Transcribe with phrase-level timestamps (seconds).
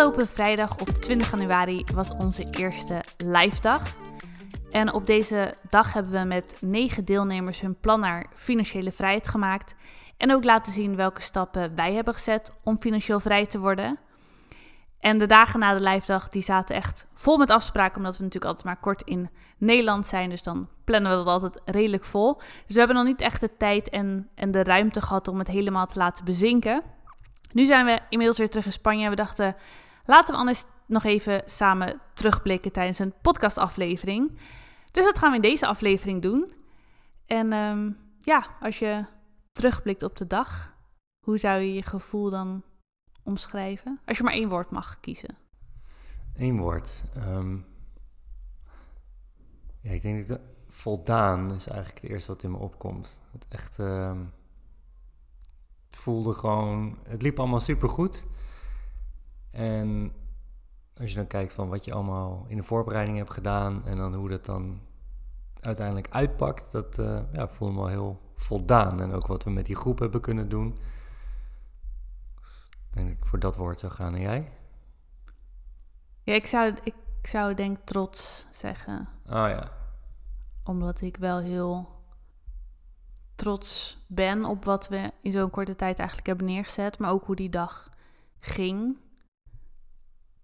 [0.00, 3.82] Afgelopen vrijdag op 20 januari was onze eerste live dag.
[4.70, 9.74] En op deze dag hebben we met negen deelnemers hun plan naar financiële vrijheid gemaakt.
[10.16, 13.98] En ook laten zien welke stappen wij hebben gezet om financieel vrij te worden.
[15.00, 18.22] En de dagen na de live dag die zaten echt vol met afspraken, omdat we
[18.22, 20.30] natuurlijk altijd maar kort in Nederland zijn.
[20.30, 22.36] Dus dan plannen we dat altijd redelijk vol.
[22.36, 25.48] Dus we hebben nog niet echt de tijd en, en de ruimte gehad om het
[25.48, 26.82] helemaal te laten bezinken.
[27.52, 29.56] Nu zijn we inmiddels weer terug in Spanje en we dachten,
[30.10, 34.38] laten we anders nog even samen terugblikken tijdens een podcastaflevering.
[34.90, 36.52] Dus dat gaan we in deze aflevering doen.
[37.26, 39.04] En ehm, ja, als je
[39.52, 40.74] terugblikt op de dag,
[41.26, 42.62] hoe zou je je gevoel dan
[43.22, 44.00] omschrijven?
[44.04, 45.36] Als je maar één woord mag kiezen.
[46.34, 47.02] Eén woord.
[47.14, 47.56] Ehm,
[49.80, 53.20] ja, ik denk dat voldaan is eigenlijk het eerste wat in me opkomt.
[53.32, 53.78] Het echt...
[53.78, 54.24] ehm,
[55.86, 56.98] het voelde gewoon...
[57.08, 58.26] Het liep allemaal supergoed.
[59.50, 60.12] En
[60.96, 63.84] als je dan kijkt van wat je allemaal in de voorbereiding hebt gedaan...
[63.84, 64.80] en dan hoe dat dan
[65.60, 66.70] uiteindelijk uitpakt...
[66.70, 69.00] dat eh ja, ik voelde me wel heel voldaan.
[69.00, 70.78] En ook wat we met die groep hebben kunnen doen.
[72.90, 74.14] Ik denk ik voor dat woord zou gaan.
[74.14, 74.52] En jij?
[76.22, 79.08] Ja, ik zou, ik zou denk trots zeggen.
[79.26, 79.72] Oh ja.
[80.64, 81.98] Omdat ik wel heel
[83.34, 86.98] trots ben op wat we in zo'n korte tijd eigenlijk hebben neergezet.
[86.98, 87.90] Maar ook hoe die dag
[88.38, 88.96] ging.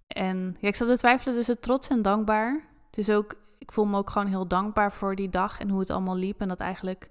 [0.07, 2.65] En ja, ik zat te twijfelen tussen trots en dankbaar.
[2.87, 5.81] Het is ook, ik voel me ook gewoon heel dankbaar voor die dag en hoe
[5.81, 6.41] het allemaal liep.
[6.41, 7.11] En dat eigenlijk,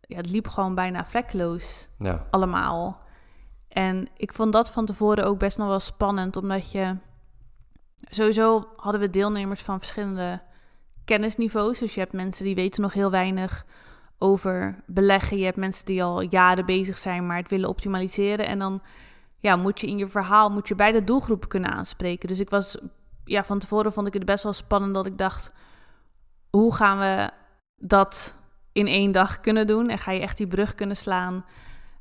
[0.00, 2.26] ja, het liep gewoon bijna vlekkeloos Ja.
[2.30, 3.04] allemaal.
[3.68, 6.96] En ik vond dat van tevoren ook best nog wel spannend, omdat je
[8.02, 10.42] sowieso hadden we deelnemers van verschillende
[11.04, 11.78] kennisniveaus.
[11.78, 13.66] Dus je hebt mensen die weten nog heel weinig
[14.18, 15.38] over beleggen.
[15.38, 18.46] Je hebt mensen die al jaren bezig zijn, maar het willen optimaliseren.
[18.46, 18.82] En dan
[19.46, 22.28] ja, moet je in je verhaal moet je beide doelgroepen kunnen aanspreken.
[22.28, 22.78] Dus ik was
[23.24, 25.52] ja, van tevoren vond ik het best wel spannend dat ik dacht:
[26.50, 27.30] hoe gaan we
[27.76, 28.36] dat
[28.72, 29.88] in één dag kunnen doen?
[29.88, 31.44] En ga je echt die brug kunnen slaan?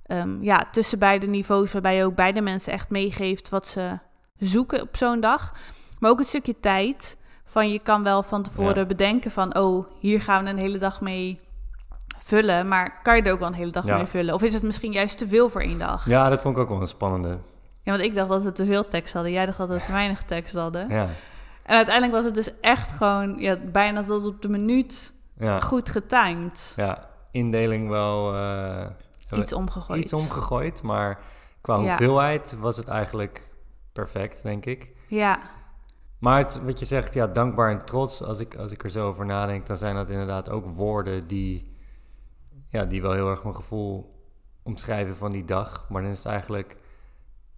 [0.05, 3.99] Ehm, ja, tussen beide niveaus, waarbij je ook beide mensen echt meegeeft wat ze
[4.37, 5.53] zoeken op zo'n dag.
[5.99, 7.17] Maar ook een stukje tijd.
[7.47, 8.85] Van je kan wel van tevoren Ja.
[8.85, 11.39] bedenken van, oh, hier gaan we een hele dag mee
[12.25, 12.67] vullen.
[12.67, 13.95] Maar kan je er ook wel een hele dag Ja.
[13.97, 14.33] mee vullen?
[14.33, 16.05] Of is het misschien juist te veel voor één dag?
[16.07, 17.37] ja, dat vond ik ook wel een spannende.
[17.81, 19.31] Ja, want ik dacht dat we te veel tekst hadden.
[19.31, 20.89] Jij dacht dat we te weinig tekst hadden.
[20.89, 21.07] Ja.
[21.63, 25.59] En uiteindelijk was het dus echt gewoon ja, bijna tot op de minuut Ja.
[25.59, 26.73] goed getimed.
[26.75, 26.99] Ja,
[27.31, 28.85] indeling wel eh,
[29.39, 30.03] Iets omgegooid.
[30.03, 31.19] iets omgegooid, maar
[31.61, 33.49] qua hoeveelheid was het eigenlijk
[33.93, 34.89] perfect, denk ik.
[35.07, 35.39] Ja,
[36.19, 39.07] Maar het, wat je zegt, ja, dankbaar en trots, als ik, als ik er zo
[39.07, 41.74] over nadenk, dan zijn dat inderdaad ook woorden die,
[42.75, 44.13] ja, die wel heel erg mijn gevoel
[44.63, 45.85] omschrijven van die dag.
[45.89, 46.77] Maar dan is het eigenlijk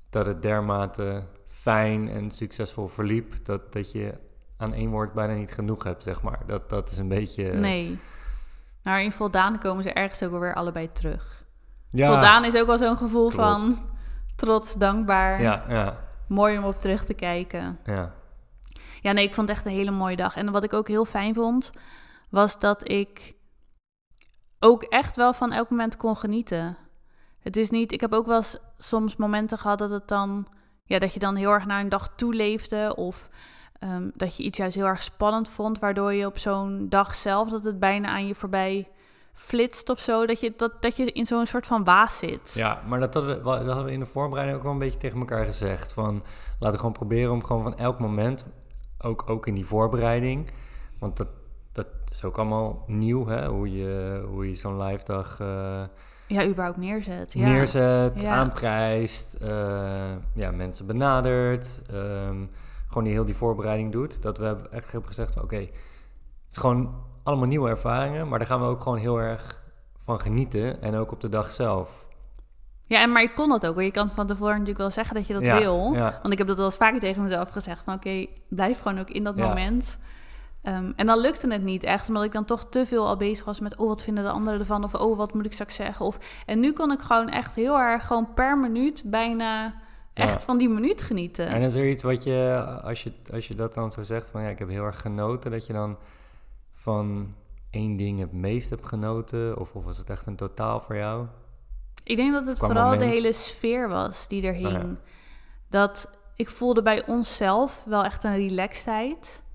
[0.09, 4.13] dat het dermate fijn en succesvol verliep, dat, dat je
[4.57, 6.39] aan één woord bijna niet genoeg hebt, zeg maar.
[6.45, 7.51] Dat, dat is een beetje...
[7.53, 7.99] nee.
[8.83, 11.45] Maar in voldaan komen ze ergens ook alweer allebei terug.
[11.91, 13.35] ja, Voldaan is ook wel zo'n gevoel Klopt.
[13.35, 13.79] van
[14.35, 15.41] trots, dankbaar.
[15.41, 17.79] Ja, ja, Mooi om op terug te kijken.
[17.83, 18.15] ja.
[19.01, 20.35] Ja, nee, ik vond het echt een hele mooie dag.
[20.35, 21.71] En wat ik ook heel fijn vond,
[22.29, 23.35] was dat ik
[24.59, 26.77] ook echt wel van elk moment kon genieten.
[27.39, 28.41] Het is niet, ik heb ook wel
[28.77, 30.47] soms momenten gehad dat het dan,
[30.83, 33.29] ja, dat je dan heel erg naar een dag toeleefde of
[33.79, 37.49] ehm, dat je iets juist heel erg spannend vond, waardoor je op zo'n dag zelf
[37.49, 38.87] dat het bijna aan je voorbij
[39.33, 42.53] flitst of zo, dat je, dat, dat je in zo'n soort van waas zit.
[42.53, 44.99] Ja, maar dat hadden, we, dat hadden we in de voorbereiding ook wel een beetje
[44.99, 45.93] tegen elkaar gezegd.
[45.93, 48.45] Van, laten we gewoon proberen om gewoon van elk moment,
[48.99, 50.49] ook, ook in die voorbereiding...
[50.99, 51.27] Want dat,
[51.77, 53.47] dat is ook allemaal nieuw, hè?
[53.47, 55.83] Hoe je, hoe je zo'n live dag eh,
[56.27, 57.33] Ja, überhaupt neerzet.
[57.33, 57.45] Ja.
[57.47, 58.31] neerzet, Ja.
[58.35, 61.79] aanprijst, eh, ja, mensen benadert.
[61.91, 62.45] ehm,
[62.87, 64.21] gewoon die heel die voorbereiding doet.
[64.21, 65.69] Dat we hebben echt hebben gezegd oké, het
[66.51, 68.27] is gewoon allemaal nieuwe ervaringen...
[68.27, 69.63] maar daar gaan we ook gewoon heel erg
[70.03, 70.81] van genieten.
[70.81, 72.07] En ook op de dag zelf.
[72.83, 73.81] Ja, en maar je kon dat ook.
[73.81, 75.93] Je kan van tevoren natuurlijk wel zeggen dat je dat Ja, wil.
[75.93, 77.83] Want ik heb dat wel eens vaker tegen mezelf gezegd.
[77.83, 79.99] Van oké, blijf gewoon ook in dat moment.
[80.67, 82.07] Ehm, en dan lukte het niet echt.
[82.07, 83.77] Omdat ik dan toch te veel al bezig was met...
[83.77, 84.83] Oh, wat vinden de anderen ervan?
[84.83, 86.05] Of oh, wat moet ik straks zeggen?
[86.05, 88.07] Of, en nu kon ik gewoon echt heel erg...
[88.07, 89.73] Gewoon per minuut bijna
[90.13, 90.39] echt Ja.
[90.39, 91.47] van die minuut genieten.
[91.47, 94.41] En is er iets wat je als, je, als je dat dan zo zegt van
[94.41, 95.97] ja, ik heb heel erg genoten, dat je dan
[96.71, 97.33] van
[97.69, 99.59] één ding het meest hebt genoten?
[99.59, 101.25] Of, of was het echt een totaal voor jou?
[102.03, 104.67] Ik denk dat het vooral de hele sfeer was die er hing.
[104.67, 104.95] Oh ja.
[105.69, 109.45] Dat ik voelde bij onszelf wel echt een relaxedheid.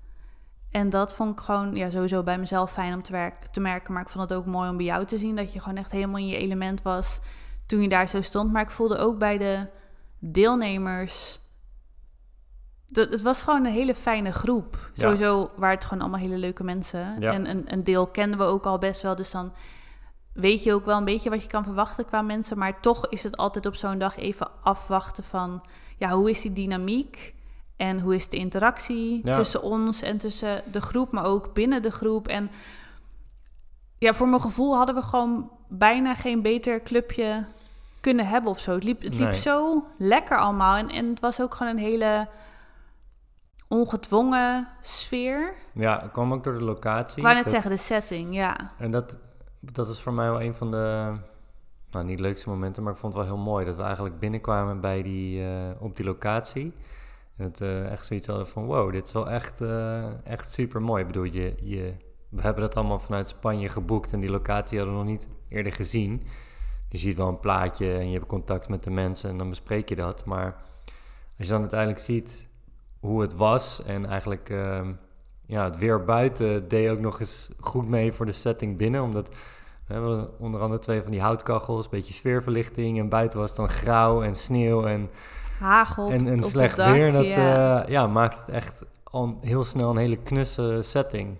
[0.73, 3.93] En dat vond ik gewoon ja, sowieso bij mezelf fijn om te, werk, te merken.
[3.93, 5.35] Maar ik vond het ook mooi om bij jou te zien.
[5.35, 7.19] Dat je gewoon echt helemaal in je element was
[7.65, 8.51] toen je daar zo stond.
[8.51, 9.67] Maar ik voelde ook bij de
[10.19, 11.39] deelnemers
[12.87, 14.89] dat, het was gewoon een hele fijne groep.
[14.93, 15.01] Ja.
[15.01, 17.19] Sowieso waren het gewoon allemaal hele leuke mensen.
[17.19, 17.31] Ja.
[17.31, 19.15] En een, een deel kenden we ook al best wel.
[19.15, 19.53] Dus dan
[20.33, 22.57] weet je ook wel een beetje wat je kan verwachten qua mensen.
[22.57, 25.63] Maar toch is het altijd op zo'n dag even afwachten van...
[25.97, 27.33] Ja, hoe is die dynamiek?
[27.83, 29.33] En hoe is de interactie Ja.
[29.35, 32.27] tussen ons en tussen de groep, maar ook binnen de groep?
[32.27, 32.49] En
[33.97, 37.45] ja, voor mijn gevoel hadden we gewoon bijna geen beter clubje
[37.99, 38.73] kunnen hebben of zo.
[38.73, 39.39] Het liep, het liep Nee.
[39.39, 40.75] zo lekker allemaal.
[40.75, 42.27] En, en het was ook gewoon een hele
[43.67, 45.53] ongedwongen sfeer.
[45.73, 47.17] Ja, het kwam ook door de locatie.
[47.17, 48.71] Ik wou net Dat- zeggen, de setting, ja.
[48.77, 49.17] En dat,
[49.59, 51.11] dat is voor mij wel een van de,
[51.91, 54.81] nou niet leukste momenten, maar ik vond het wel heel mooi dat we eigenlijk binnenkwamen
[54.81, 56.73] bij die, eh, op die locatie.
[57.35, 61.01] Het eh, echt zoiets hadden van, wow, dit is wel echt, eh, echt super mooi.
[61.01, 61.93] Ik bedoel, je, je,
[62.29, 65.73] we hebben dat allemaal vanuit Spanje geboekt en die locatie hadden we nog niet eerder
[65.73, 66.23] gezien.
[66.89, 69.89] Je ziet wel een plaatje en je hebt contact met de mensen en dan bespreek
[69.89, 70.25] je dat.
[70.25, 70.55] Maar
[71.37, 72.47] als je dan uiteindelijk ziet
[72.99, 74.93] hoe het was en eigenlijk ehm,
[75.45, 79.01] ja, het weer buiten deed ook nog eens goed mee voor de setting binnen.
[79.01, 79.29] Omdat
[79.87, 82.99] we hadden onder andere twee van die houtkachels, een beetje sfeerverlichting.
[82.99, 85.09] En buiten was het dan grauw en sneeuw en,
[85.63, 87.11] Hagel en, en slecht dak, weer.
[87.11, 87.37] Dat ja.
[87.37, 87.83] ja.
[87.87, 91.37] ja, maakt het echt al heel snel een hele knusse setting.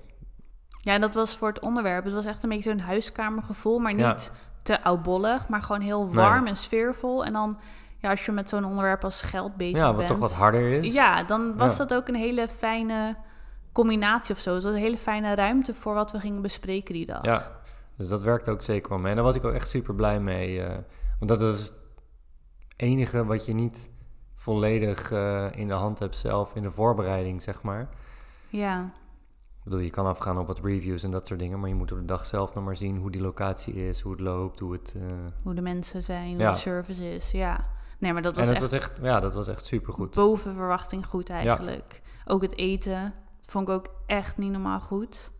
[0.78, 2.04] ja, en dat was voor het onderwerp.
[2.04, 4.18] Het was echt een beetje zo'n huiskamergevoel, maar niet Ja.
[4.64, 6.14] te oudbollig, maar gewoon heel Nee.
[6.16, 7.26] warm en sfeervol.
[7.26, 7.58] En dan,
[7.98, 10.08] ja, als je met zo'n onderwerp als geld bezig Ja, wat bent...
[10.08, 10.94] toch wat harder is.
[10.94, 11.86] Ja, dan was Ja.
[11.86, 13.16] dat ook een hele fijne
[13.72, 14.54] combinatie of zo.
[14.54, 17.26] Het was een hele fijne ruimte voor wat we gingen bespreken die dag.
[17.26, 17.52] Ja,
[17.98, 19.10] dus dat werkte ook zeker wel mee.
[19.10, 20.62] En daar was ik ook echt super blij mee.
[20.62, 20.78] eh,
[21.20, 21.74] want dat is het
[22.76, 23.90] enige wat je niet
[24.44, 27.88] volledig eh, in de hand hebt zelf in de voorbereiding, zeg maar.
[28.50, 28.82] Ja,
[29.58, 31.92] Ik bedoel, je kan afgaan op wat reviews en dat soort dingen, maar je moet
[31.92, 34.72] op de dag zelf nog maar zien hoe die locatie is, hoe het loopt, hoe
[34.74, 34.94] het...
[34.98, 35.04] eh,
[35.44, 36.52] hoe de mensen zijn, hoe Ja.
[36.52, 37.32] de service is.
[37.32, 37.68] Ja,
[38.00, 40.16] nee, maar dat was en het echt was echt, ja, dat was echt super goed.
[40.16, 42.02] boven verwachting goed eigenlijk.
[42.26, 43.14] Ook het eten
[43.46, 45.32] vond ik ook echt niet normaal goed.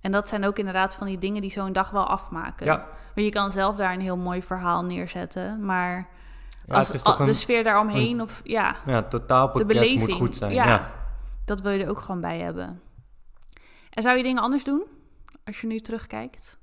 [0.00, 2.66] En dat zijn ook inderdaad van die dingen die zo'n dag wel afmaken.
[2.66, 2.76] Ja,
[3.14, 6.08] Want je kan zelf daar een heel mooi verhaal neerzetten, maar
[6.66, 10.00] ja als het is toch de een, sfeer daaromheen of ja, ja, totaalpakket de beleving,
[10.00, 10.52] moet goed zijn.
[10.52, 10.66] ja.
[10.66, 10.92] Ja.
[11.44, 12.80] dat wil je er ook gewoon bij hebben.
[13.90, 14.84] En zou je dingen anders doen
[15.44, 16.58] als je nu terugkijkt?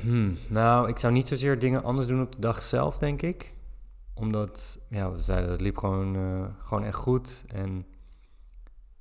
[0.00, 3.54] Hmm, nou, ik zou niet zozeer dingen anders doen op de dag zelf, denk ik.
[4.14, 7.44] Omdat, ja, we zeiden, het liep gewoon, eh, gewoon echt goed.
[7.46, 7.86] En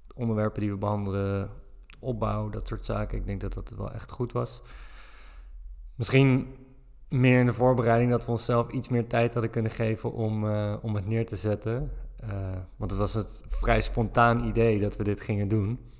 [0.08, 1.50] de onderwerpen die we behandelden,
[2.00, 4.62] opbouw, dat soort zaken, ik denk dat dat wel echt goed was.
[5.96, 6.56] Misschien
[7.10, 10.74] meer in de voorbereiding dat we onszelf iets meer tijd hadden kunnen geven om, eh,
[10.82, 11.92] om het neer te zetten.
[12.20, 12.30] Eh,
[12.76, 15.92] want het was het vrij spontaan idee dat we dit gingen doen.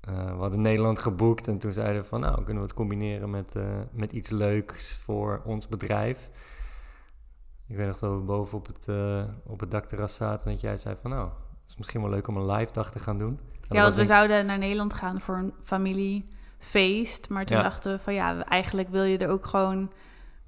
[0.00, 3.30] Eh, we hadden Nederland geboekt en toen zeiden we van nou kunnen we het combineren
[3.30, 3.54] met,
[3.92, 6.30] met iets leuks voor ons bedrijf.
[7.66, 8.88] Ik weet nog dat we boven op het,
[9.46, 12.28] op het dakterras zaten en dat jij zei van nou, het is misschien wel leuk
[12.28, 13.38] om een live dag te gaan doen.
[13.68, 17.28] En Ja, want we zouden naar Nederland gaan voor een familiefeest.
[17.28, 17.62] Maar toen Ja.
[17.62, 19.90] dachten we van ja, eigenlijk wil je er ook gewoon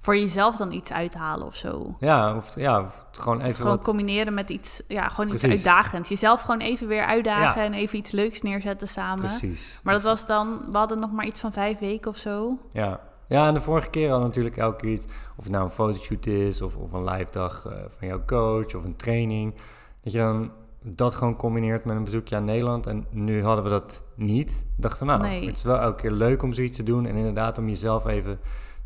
[0.03, 1.97] voor jezelf dan iets uithalen of zo.
[1.99, 3.85] Ja, of, ja, of gewoon Of even gewoon wat...
[3.85, 6.09] combineren met iets, ja, gewoon iets uitdagends.
[6.09, 7.67] Jezelf gewoon even weer uitdagen Ja.
[7.67, 9.19] en even iets leuks neerzetten samen.
[9.25, 9.81] Precies.
[9.83, 12.59] Maar dat Of- was dan, we hadden nog maar iets van vijf weken of zo.
[12.73, 13.01] Ja.
[13.29, 15.05] ja, en de vorige keer we natuurlijk elke keer iets...
[15.37, 18.75] Of het nou een fotoshoot is, of, of een live dag eh, van jouw coach,
[18.75, 19.55] of een training.
[20.01, 20.51] Dat je dan
[20.83, 22.87] dat gewoon combineert met een bezoekje aan Nederland.
[22.87, 24.65] En nu hadden we dat niet.
[24.77, 25.47] Dachten nou, Nee.
[25.47, 27.07] het is wel elke keer leuk om zoiets te doen.
[27.07, 28.41] En inderdaad om jezelf even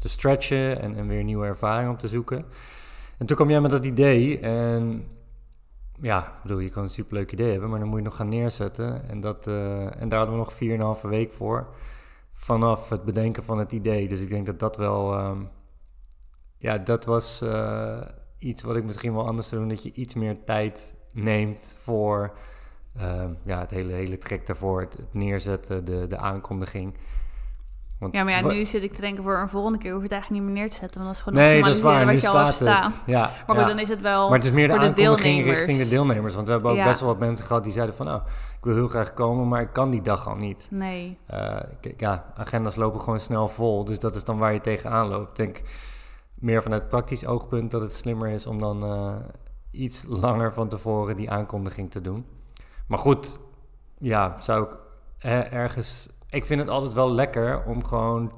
[0.04, 2.44] te stretchen en, weer nieuwe ervaring op te zoeken.
[3.18, 5.08] En toen kwam jij met dat idee en...
[6.00, 9.08] Ja, bedoel, je kan een superleuk idee hebben, maar dan moet je nog gaan neerzetten.
[9.08, 11.75] En, dat, eh, en daar hadden we nog 4,5 week voor
[12.32, 14.08] vanaf het bedenken van het idee.
[14.08, 15.12] Dus ik denk dat dat wel.
[15.18, 15.42] ehm,
[16.58, 18.00] ja, dat was eh,
[18.38, 19.70] iets wat ik misschien wel anders zou doen.
[19.70, 22.37] Dat je iets meer tijd neemt voor
[22.96, 24.80] ehm, ja, het hele, hele trek daarvoor.
[24.80, 26.94] Het, het neerzetten, de, de aankondiging.
[28.04, 30.04] Want Ja, maar ja, nu zit ik te denken voor een volgende keer hoef je
[30.08, 31.02] het eigenlijk niet meer neer te zetten.
[31.02, 32.06] Want dat is gewoon Nee, dat is waar.
[32.06, 32.90] Nu wat je al hebt staat staan.
[32.92, 33.00] het.
[33.06, 33.62] Ja, Maar ja.
[33.62, 35.88] goed, dan is het wel Maar het is meer de voor de aankondiging richting de
[35.88, 36.34] deelnemers.
[36.34, 36.84] Want we hebben ook Ja.
[36.84, 38.06] best wel wat mensen gehad die zeiden van...
[38.06, 38.20] nou,
[38.58, 40.66] ik wil heel graag komen, maar ik kan die dag al niet.
[40.70, 41.18] Nee,
[41.80, 43.84] kijk, ja, agendas lopen gewoon snel vol.
[43.84, 45.38] Dus dat is dan waar je tegenaan loopt.
[45.38, 45.62] Ik denk
[46.34, 49.12] meer vanuit praktisch oogpunt dat het slimmer is om dan eh,
[49.70, 52.26] iets langer van tevoren die aankondiging te doen.
[52.87, 53.38] Maar goed,
[53.99, 54.76] ja, zou ik
[55.50, 56.08] ergens.
[56.35, 58.33] Ik vind het altijd wel lekker om gewoon.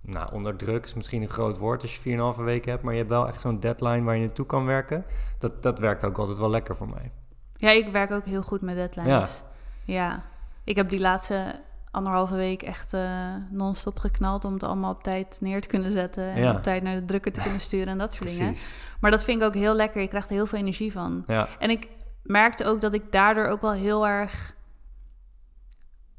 [0.00, 2.98] Nou, onder druk is misschien een groot woord als je 4,5 weken hebt, maar je
[2.98, 5.04] hebt wel echt zo'n deadline waar je naartoe kan werken.
[5.38, 7.10] Dat, dat werkt ook altijd wel lekker voor mij.
[7.56, 9.42] Ja, ik werk ook heel goed met deadlines.
[9.84, 10.22] Ja.
[10.64, 15.38] Ik heb die laatste anderhalve week echt eh, non-stop geknald om het allemaal op tijd
[15.40, 16.30] neer te kunnen zetten.
[16.30, 16.52] En Ja.
[16.54, 18.54] op tijd naar de drukker te kunnen sturen en dat soort dingen.
[19.00, 20.00] Maar dat vind ik ook heel lekker.
[20.00, 21.24] Je krijgt er heel veel energie van.
[21.26, 21.88] Ja, En ik
[22.22, 24.54] merkte ook dat ik daardoor ook wel heel erg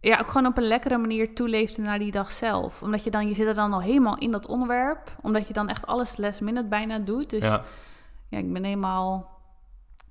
[0.03, 2.81] ja, ook gewoon op een lekkere manier toeleefde naar die dag zelf.
[2.81, 5.15] Omdat je dan, je zit er dan al helemaal in dat onderwerp.
[5.21, 7.29] Omdat je dan echt alles last minute bijna doet.
[7.29, 7.63] Dus ja,
[8.29, 9.39] ja ik ben helemaal,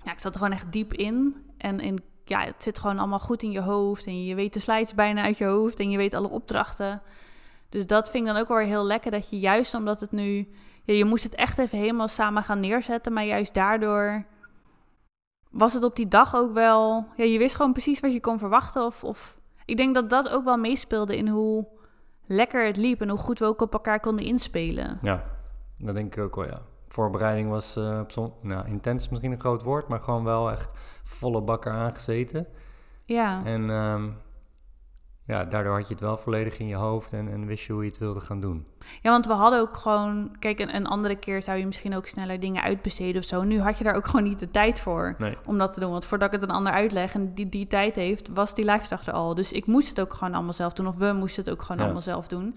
[0.05, 1.47] ja, ik zat er gewoon echt diep in.
[1.59, 4.07] En in, ja, het zit gewoon allemaal goed in je hoofd.
[4.07, 5.79] En je weet de slides bijna uit je hoofd.
[5.79, 7.03] En je weet alle opdrachten.
[7.69, 9.11] Dus dat vind ik dan ook wel heel lekker.
[9.11, 10.49] Dat je juist omdat het nu,
[10.85, 13.13] ja, je moest het echt even helemaal samen gaan neerzetten.
[13.13, 14.25] Maar juist daardoor
[15.51, 18.39] was het op die dag ook wel, ja, je wist gewoon precies wat je kon
[18.39, 18.85] verwachten.
[18.85, 21.67] Of, of ik denk dat dat ook wel meespeelde in hoe
[22.27, 24.99] lekker het liep en hoe goed we ook op elkaar konden inspelen.
[25.01, 25.25] Ja,
[25.79, 26.61] dat denk ik ook wel, ja.
[26.89, 28.01] Voorbereiding was uh,
[28.41, 30.71] nou, intens misschien een groot woord, maar gewoon wel echt
[31.05, 32.47] volle bakker aangezeten.
[33.05, 33.45] Ja.
[33.45, 34.17] En um,
[35.25, 37.83] ja, daardoor had je het wel volledig in je hoofd en, en wist je hoe
[37.83, 38.67] je het wilde gaan doen.
[39.03, 40.37] Ja, want we hadden ook gewoon...
[40.39, 43.43] Kijk, een, een andere keer zou je misschien ook sneller dingen uitbesteden of zo.
[43.43, 45.91] Nu had je daar ook gewoon niet de tijd voor om dat te doen.
[45.91, 48.97] Want voordat ik het een ander uitleg en die die tijd heeft, was die live
[49.07, 49.35] er al.
[49.35, 50.87] Dus ik moest het ook gewoon allemaal zelf doen.
[50.87, 52.57] Of we moesten het ook gewoon allemaal zelf doen.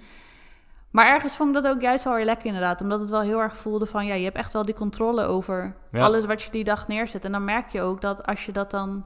[0.91, 2.81] Maar ergens vond ik dat ook juist wel weer lekker inderdaad.
[2.81, 4.05] Omdat het wel heel erg voelde van...
[4.05, 7.25] Ja, je hebt echt wel die controle over alles wat je die dag neerzet.
[7.25, 9.05] En dan merk je ook dat als je dat dan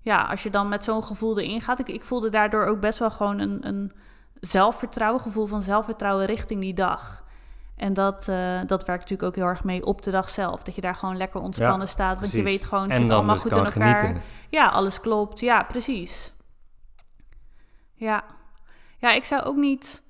[0.00, 1.78] ja, als je dan met zo'n gevoel erin gaat.
[1.78, 3.92] Ik, ik voelde daardoor ook best wel gewoon een, een
[4.40, 7.24] zelfvertrouwen, gevoel van zelfvertrouwen richting die dag.
[7.76, 10.62] En dat, uh, dat werkt natuurlijk ook heel erg mee op de dag zelf.
[10.62, 12.20] Dat je daar gewoon lekker ontspannen staat.
[12.20, 14.00] Want je weet gewoon, het zit allemaal dus goed in elkaar.
[14.00, 14.22] Genieten.
[14.48, 15.40] Ja, alles klopt.
[15.40, 16.32] Ja, precies.
[17.94, 18.24] Ja.
[18.98, 20.02] Ja, ik zou ook niet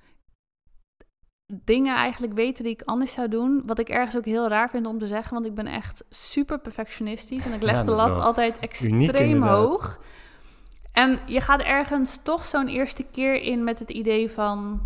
[1.64, 3.62] dingen eigenlijk weten die ik anders zou doen.
[3.66, 6.58] Wat ik ergens ook heel raar vind om te zeggen, want ik ben echt super
[6.58, 10.00] perfectionistisch en ik leg de lat altijd extreem hoog.
[10.92, 14.80] En je gaat ergens toch zo'n eerste keer in met het idee van.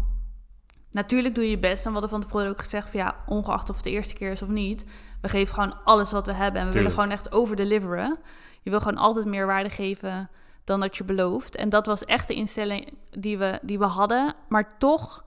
[0.91, 1.87] Natuurlijk doe je je best.
[1.87, 4.31] En we hadden van tevoren ook gezegd: van ja, ongeacht of het de eerste keer
[4.31, 4.85] is of niet.
[5.21, 6.61] We geven gewoon alles wat we hebben.
[6.61, 8.19] En we willen gewoon echt overdeliveren.
[8.63, 10.31] Je wil gewoon altijd meer waarde geven
[10.65, 11.57] dan dat je belooft.
[11.57, 14.35] En dat was echt de instelling die we, die we hadden.
[14.49, 15.23] Maar toch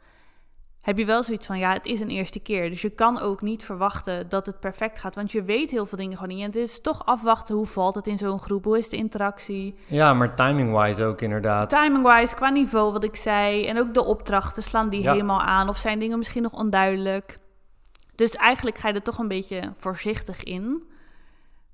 [0.87, 2.69] heb je wel zoiets van, ja, het is een eerste keer.
[2.69, 5.15] Dus je kan ook niet verwachten dat het perfect gaat.
[5.15, 6.43] Want je weet heel veel dingen gewoon niet.
[6.43, 8.63] En het is toch afwachten, hoe valt het in zo'n groep?
[8.63, 9.75] Hoe is de interactie?
[9.87, 11.69] Ja, maar timing-wise ook inderdaad.
[11.69, 13.65] Timing-wise, qua niveau wat ik zei.
[13.65, 15.69] En ook de opdrachten, slaan die helemaal aan?
[15.69, 17.39] Of zijn dingen misschien nog onduidelijk?
[18.15, 20.83] Dus eigenlijk ga je er toch een beetje voorzichtig in.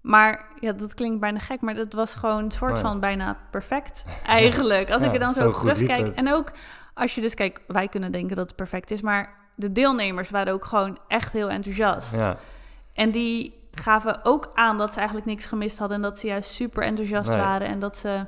[0.02, 4.06] Maar ja, dat klinkt bijna gek, maar dat was gewoon een soort van bijna perfect
[4.26, 4.92] eigenlijk.
[4.92, 6.16] Als ik er dan zo, zo terugkijk.
[6.16, 6.52] En ook
[6.94, 10.54] als je dus kijkt, wij kunnen denken dat het perfect is, maar de deelnemers waren
[10.54, 12.14] ook gewoon echt heel enthousiast.
[12.14, 12.38] Ja.
[12.94, 16.50] En die gaven ook aan dat ze eigenlijk niks gemist hadden en dat ze juist
[16.50, 18.26] super enthousiast waren en dat ze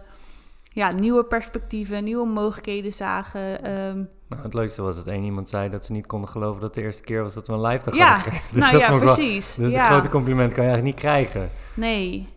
[0.71, 3.63] ja, nieuwe perspectieven, nieuwe mogelijkheden zagen.
[3.63, 4.03] Ehm.
[4.27, 6.81] nou, het leukste was dat één iemand zei dat ze niet konden geloven dat de
[6.81, 8.33] eerste keer was dat we een live dag ja, hadden.
[8.51, 9.55] Dus nou dat ja, precies.
[9.55, 11.49] Wel, de, grote compliment kan je eigenlijk niet krijgen.
[11.73, 12.27] Nee.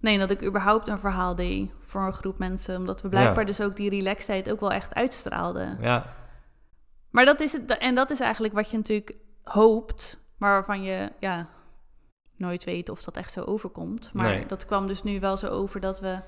[0.00, 2.76] Nee, dat ik überhaupt een verhaal deed voor een groep mensen.
[2.76, 5.78] Omdat we blijkbaar dus ook die relaxedheid ook wel echt uitstraalden.
[5.80, 6.14] Ja.
[7.10, 11.12] Maar dat is het, en dat is eigenlijk wat je natuurlijk hoopt, maar waarvan je
[11.18, 11.48] ja,
[12.36, 14.10] nooit weet of dat echt zo overkomt.
[14.12, 16.18] Maar dat kwam dus nu wel zo over dat we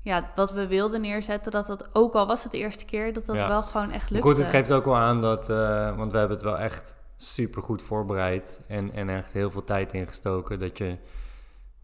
[0.00, 3.26] ja, wat we wilden neerzetten, dat dat ook al was het de eerste keer, dat
[3.26, 4.28] dat wel gewoon echt lukte.
[4.28, 7.62] Goed, het geeft ook wel aan dat, uh, want we hebben het wel echt super
[7.62, 10.58] goed voorbereid en, en echt heel veel tijd ingestoken.
[10.58, 10.96] Dat je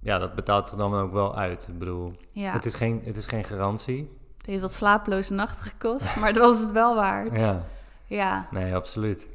[0.03, 1.69] ja, dat betaalt zich dan ook wel uit.
[1.69, 2.53] Ik bedoel, ja.
[2.53, 4.19] het, is geen, het is geen garantie.
[4.37, 7.39] Het heeft wat slaaploze nachten gekost, maar het was het wel waard.
[7.39, 7.65] Ja.
[8.07, 8.49] ja.
[8.51, 9.29] Nee, absoluut.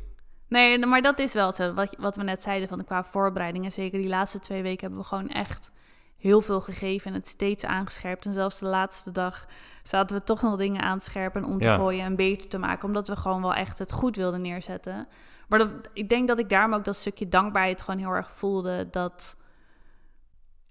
[0.47, 1.73] Nee, maar dat is wel zo.
[1.73, 3.71] Wat, wat we net zeiden van qua voorbereidingen.
[3.71, 5.71] Zeker die laatste twee weken hebben we gewoon echt
[6.17, 8.25] heel veel gegeven en het steeds aangescherpt.
[8.25, 9.45] En zelfs de laatste dag
[9.83, 12.87] zaten we toch nog dingen aanscherpen om te gooien en beter te maken.
[12.87, 15.07] Omdat we gewoon wel echt het goed wilden neerzetten.
[15.47, 18.89] Maar dat, ik denk dat ik daarom ook dat stukje dankbaarheid gewoon heel erg voelde.
[18.89, 19.35] Dat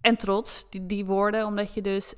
[0.07, 2.15] en trots, die, die woorden, omdat je dus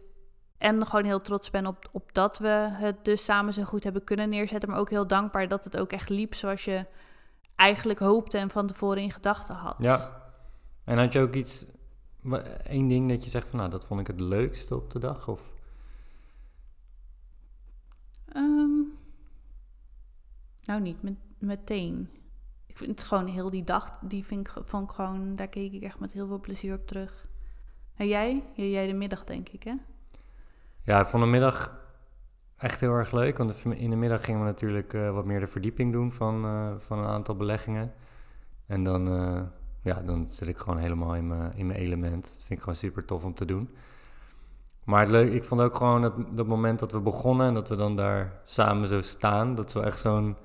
[0.59, 4.04] en gewoon heel trots ben op, op dat we het dus samen zo goed hebben
[4.04, 6.87] kunnen neerzetten, maar ook heel dankbaar dat het ook echt liep zoals je
[7.54, 9.75] eigenlijk hoopte en van tevoren in gedachten had.
[9.78, 10.23] Ja,
[10.85, 11.66] en had je ook iets,
[12.62, 15.28] één ding dat je zegt van nou, dat vond ik het leukste op de dag?
[15.28, 15.42] Of?
[18.33, 18.80] Ehm,
[20.64, 22.11] nou, niet met, meteen.
[22.66, 25.73] Ik vind het gewoon heel die dag, die vind ik, vond ik gewoon, daar keek
[25.73, 27.26] ik echt met heel veel plezier op terug.
[27.99, 28.43] En jij?
[28.55, 29.73] Jij de middag, denk ik, hè?
[30.83, 31.81] Ja, ik vond de middag
[32.57, 33.38] echt heel erg leuk.
[33.38, 36.71] Want in de middag gingen we natuurlijk uh, wat meer de verdieping doen van, uh,
[36.78, 37.93] van een aantal beleggingen.
[38.67, 39.43] En dan, uh,
[39.83, 42.23] ja, dan zit ik gewoon helemaal in mijn, in mijn element.
[42.23, 43.71] Dat vind ik gewoon super tof om te doen.
[44.85, 47.76] Maar het ik vond ook gewoon het, dat moment dat we begonnen en dat we
[47.76, 49.55] dan daar samen zo staan.
[49.55, 50.37] Dat we echt zo'n.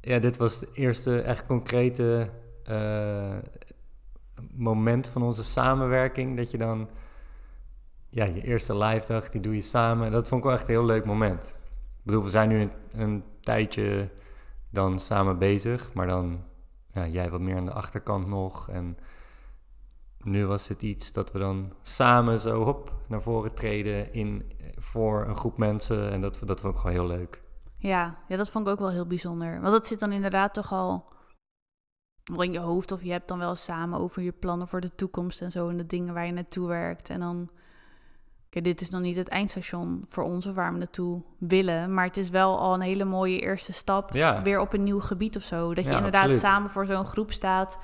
[0.00, 2.30] Ja, dit was de eerste echt concrete
[4.54, 6.36] moment van onze samenwerking.
[6.36, 6.88] Dat je dan
[8.08, 10.12] ja, je eerste live dag, die doe je samen.
[10.12, 11.44] Dat vond ik wel echt een heel leuk moment.
[11.44, 14.10] Ik bedoel, we zijn nu een, een tijdje
[14.70, 16.44] dan samen bezig, maar dan
[16.92, 18.68] ja, jij wat meer aan de achterkant nog.
[18.68, 18.98] En
[20.18, 25.28] nu was het iets dat we dan samen zo hop naar voren treden in, voor
[25.28, 26.10] een groep mensen.
[26.10, 27.42] En dat, dat vond ik gewoon heel leuk.
[27.76, 29.60] Ja, ja, dat vond ik ook wel heel bijzonder.
[29.60, 31.04] Want dat zit dan inderdaad toch al
[32.24, 32.92] wel in je hoofd.
[32.92, 35.68] Of je hebt dan wel samen over je plannen voor de toekomst en zo.
[35.68, 37.08] En de dingen waar je naartoe werkt.
[37.08, 37.50] En dan
[38.50, 41.94] Kijk, dit is nog niet het eindstation voor ons of waar we naartoe willen.
[41.94, 44.10] Maar het is wel al een hele mooie eerste stap
[44.42, 45.74] weer op een nieuw gebied of zo.
[45.74, 47.78] Dat je inderdaad samen voor zo'n groep staat.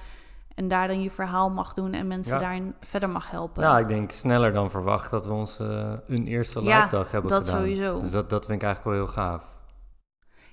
[0.55, 3.63] En daar dan je verhaal mag doen en mensen daarin verder mag helpen.
[3.63, 7.31] Ja, ik denk sneller dan verwacht dat we ons uh, een eerste live dag hebben
[7.31, 7.61] dat gedaan.
[7.61, 8.01] sowieso.
[8.01, 9.45] Dus dat, dat vind ik eigenlijk wel heel gaaf.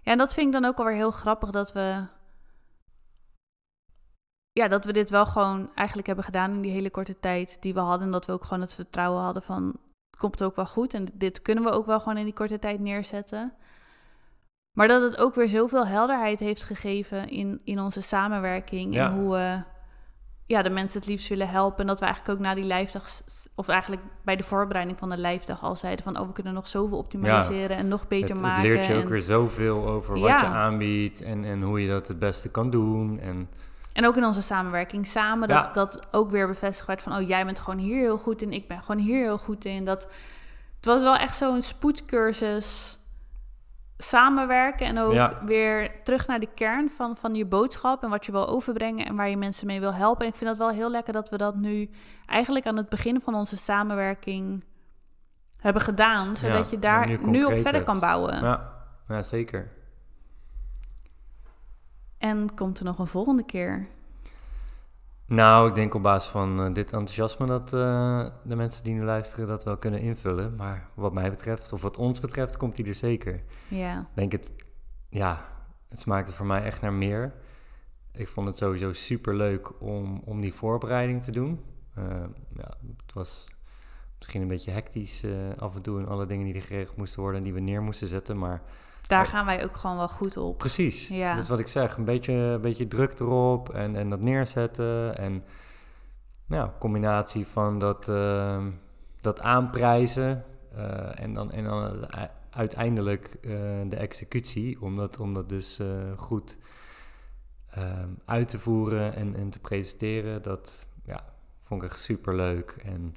[0.01, 2.05] Ja, en dat vind ik dan ook alweer heel grappig dat we...
[4.53, 7.73] Ja, dat we dit wel gewoon eigenlijk hebben gedaan in die hele korte tijd die
[7.73, 8.05] we hadden.
[8.05, 9.75] En dat we ook gewoon het vertrouwen hadden van
[10.17, 10.93] komt ook wel goed.
[10.93, 13.53] En dit kunnen we ook wel gewoon in die korte tijd neerzetten.
[14.77, 18.97] Maar dat het ook weer zoveel helderheid heeft gegeven in, in onze samenwerking.
[18.97, 19.61] En hoe we
[20.45, 21.79] ja, de mensen het liefst willen helpen.
[21.79, 23.07] En dat we eigenlijk ook na die lijfdag,
[23.55, 26.19] of eigenlijk bij de voorbereiding van de lijfdag al zeiden van...
[26.19, 28.61] oh, we kunnen nog zoveel optimaliseren en nog beter maken.
[28.61, 32.07] Het leert je ook weer zoveel over wat je aanbiedt en, en hoe je dat
[32.07, 33.19] het beste kan doen.
[33.19, 33.49] En
[33.93, 37.15] en ook in onze samenwerking samen, dat, dat ook weer bevestigd werd van...
[37.15, 39.85] oh, jij bent gewoon hier heel goed in, ik ben gewoon hier heel goed in.
[39.85, 40.07] Dat,
[40.75, 42.97] het was wel echt zo'n spoedcursus
[43.97, 48.03] samenwerken en ook weer terug naar de kern van, van je boodschap...
[48.03, 50.25] en wat je wil overbrengen en waar je mensen mee wil helpen.
[50.25, 51.89] En ik vind het wel heel lekker dat we dat nu
[52.25, 54.63] eigenlijk aan het begin van onze samenwerking
[55.57, 56.35] hebben gedaan...
[56.35, 58.41] zodat je daar nu, nu, op verder kan bouwen.
[58.41, 58.73] Ja,
[59.07, 59.71] ja zeker.
[62.23, 63.87] En komt er nog een volgende keer?
[65.25, 69.03] Nou, ik denk op basis van uh, dit enthousiasme dat uh, de mensen die nu
[69.03, 70.55] luisteren dat wel kunnen invullen.
[70.55, 73.43] Maar wat mij betreft, of wat ons betreft, komt die er zeker.
[73.67, 73.99] Ja.
[73.99, 74.53] Ik denk het,
[75.09, 75.45] ja,
[75.89, 77.33] het smaakte voor mij echt naar meer.
[78.11, 81.59] Ik vond het sowieso super leuk om, om die voorbereiding te doen.
[81.97, 82.05] Uh,
[82.55, 82.73] ja,
[83.05, 83.47] het was
[84.17, 85.25] misschien een beetje hectisch
[85.57, 87.81] af en toe in alle dingen die er geregeld moesten worden en die we neer
[87.81, 88.37] moesten zetten.
[88.37, 88.61] Maar
[89.07, 90.57] daar gaan wij ook gewoon wel goed op.
[90.57, 91.07] Precies.
[91.07, 91.33] Ja.
[91.33, 91.97] Dat is wat ik zeg.
[91.97, 95.17] Een beetje, een beetje druk erop en, en dat neerzetten.
[95.17, 95.43] En
[96.45, 98.65] nou, combinatie van dat, uh,
[99.21, 100.43] dat aanprijzen
[100.75, 102.07] uh, en dan, en dan
[102.49, 103.51] uiteindelijk uh,
[103.87, 104.81] de executie.
[104.81, 105.79] Om dat, om dat dus
[106.15, 106.57] goed
[107.69, 110.41] ehm, uit te voeren en, en te presenteren.
[110.41, 111.25] Dat ja,
[111.61, 112.75] vond ik echt super leuk.
[112.83, 113.15] En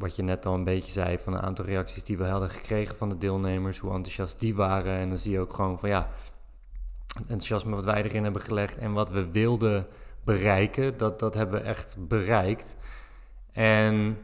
[0.00, 2.96] wat je net al een beetje zei van een aantal reacties die we hadden gekregen
[2.96, 4.98] van de deelnemers, hoe enthousiast die waren.
[4.98, 6.08] En dan zie je ook gewoon van ja,
[7.06, 9.86] het enthousiasme wat wij erin hebben gelegd en wat we wilden
[10.24, 12.76] bereiken, dat, dat hebben we echt bereikt.
[13.52, 14.18] En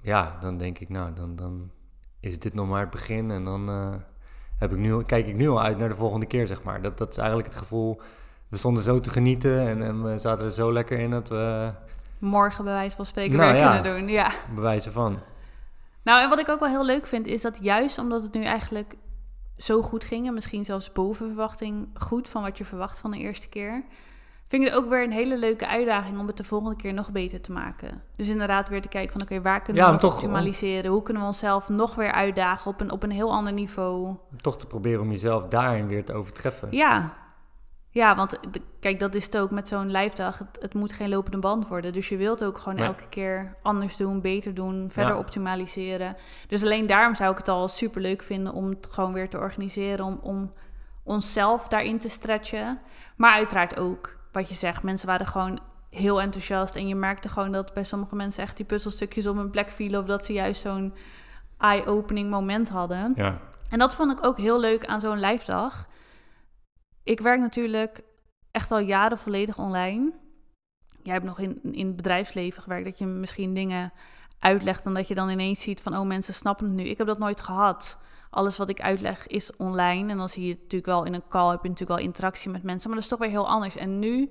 [0.00, 1.70] ja, dan denk ik, nou, dan, dan
[2.20, 3.30] is dit nog maar het begin.
[3.30, 3.94] En dan uh,
[4.58, 6.82] heb ik nu, kijk ik nu al uit naar de volgende keer, zeg maar.
[6.82, 8.00] Dat, dat is eigenlijk het gevoel.
[8.48, 11.72] We stonden zo te genieten en, en we zaten er zo lekker in dat we
[12.26, 14.08] morgen bij wijze van spreken nou, weer ja, kunnen doen.
[14.08, 15.18] Ja, bewijzen van.
[16.02, 18.42] Nou, en wat ik ook wel heel leuk vind, is dat juist omdat het nu
[18.42, 18.94] eigenlijk
[19.56, 20.26] zo goed ging...
[20.26, 23.84] en misschien zelfs boven verwachting goed van wat je verwacht van de eerste keer...
[24.48, 27.10] vind ik het ook weer een hele leuke uitdaging om het de volgende keer nog
[27.10, 28.02] beter te maken.
[28.16, 30.90] Dus inderdaad weer te kijken van oké, waar kunnen we nog optimaliseren?
[30.90, 34.16] Hoe kunnen we onszelf nog weer uitdagen op een, op een heel ander niveau?
[34.40, 36.68] toch te proberen om jezelf daarin weer te overtreffen.
[36.70, 37.14] Ja,
[37.96, 38.38] ja, want
[38.80, 40.38] kijk, dat is het ook met zo'n lijfdag.
[40.38, 41.92] Het, het, moet geen lopende band worden.
[41.92, 46.16] Dus je wilt ook gewoon elke keer anders doen, beter doen, verder optimaliseren.
[46.48, 49.38] Dus alleen daarom zou ik het al super leuk vinden om het gewoon weer te
[49.38, 50.04] organiseren.
[50.04, 50.52] Om, om
[51.02, 52.78] onszelf daarin te stretchen.
[53.16, 56.76] Maar uiteraard ook, wat je zegt, mensen waren gewoon heel enthousiast.
[56.76, 60.00] En je merkte gewoon dat bij sommige mensen echt die puzzelstukjes op een plek vielen.
[60.00, 60.94] Of dat ze juist zo'n
[61.58, 63.12] eye-opening moment hadden.
[63.16, 63.38] Ja.
[63.70, 65.86] En dat vond ik ook heel leuk aan zo'n lijfdag
[67.06, 68.02] ik werk natuurlijk
[68.50, 70.12] echt al jaren volledig online.
[71.02, 73.92] Jij hebt nog in, in het bedrijfsleven gewerkt, dat je misschien dingen
[74.38, 76.82] uitlegt en dat je dan ineens ziet van, oh mensen snappen het nu.
[76.82, 77.98] Ik heb dat nooit gehad.
[78.30, 81.28] Alles wat ik uitleg is online en dan zie je het natuurlijk wel in een
[81.28, 83.76] call, heb je natuurlijk wel interactie met mensen, maar dat is toch weer heel anders.
[83.76, 84.30] En nu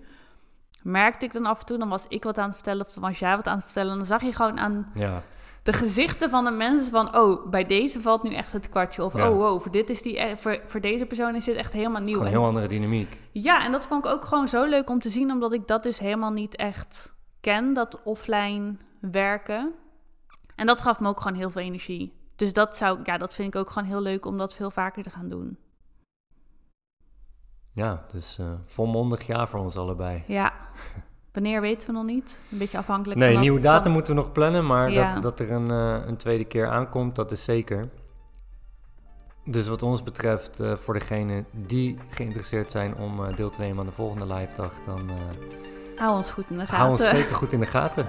[0.84, 3.04] merkte ik dan af en toe, dan was ik wat aan het vertellen of dan
[3.04, 4.92] was jij wat aan het vertellen en dan zag je gewoon aan...
[4.94, 5.24] Ja
[5.66, 7.18] de gezichten van de mensen van...
[7.18, 9.04] oh, bij deze valt nu echt het kwartje.
[9.04, 11.74] Of oh, wow, voor, dit is die, e- voor, voor deze persoon is dit echt
[11.74, 12.22] helemaal nieuw.
[12.22, 13.20] een heel andere dynamiek.
[13.32, 15.32] Ja, en dat vond ik ook gewoon zo leuk om te zien...
[15.32, 19.74] omdat ik dat dus helemaal niet echt ken, dat offline werken.
[20.56, 22.14] En dat gaf me ook gewoon heel veel energie.
[22.36, 25.04] Dus dat, zou, ja, dat vind ik ook gewoon heel leuk om dat veel vaker
[25.04, 25.58] te gaan doen.
[27.72, 30.24] Ja, dus uh, volmondig ja voor ons allebei.
[30.28, 30.54] Ja.
[31.36, 32.38] Wanneer weten we nog niet?
[32.52, 33.30] Een beetje afhankelijk van...
[33.30, 36.46] Nee, nieuwe datum moeten we nog plannen, maar dat, dat er een, eh, een tweede
[36.46, 37.90] keer aankomt, dat is zeker.
[39.46, 43.80] Dus wat ons betreft, eh, voor degenen die geïnteresseerd zijn om eh, deel te nemen
[43.80, 45.10] aan de volgende live dag, dan...
[45.96, 46.78] hou ons goed in de gaten.
[46.78, 48.08] Hou ons zeker goed in de gaten.